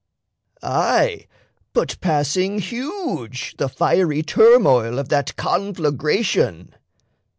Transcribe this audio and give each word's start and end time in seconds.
"Aye, 0.63 1.27
but 1.73 1.99
passing 2.01 2.57
huge 2.57 3.55
The 3.57 3.69
fiery 3.69 4.23
turmoil 4.23 4.97
of 4.97 5.09
that 5.09 5.35
conflagration!" 5.35 6.73